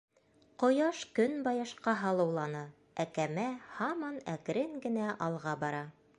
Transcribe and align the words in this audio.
Ҡояш 0.61 1.01
көнбайышҡа 1.19 1.93
һалыуланы, 2.05 2.63
ә 3.03 3.07
кәмә 3.19 3.47
һаман 3.79 4.19
әкрен 4.37 4.77
генә 4.89 5.15
алға 5.29 5.57
бара. 5.67 5.87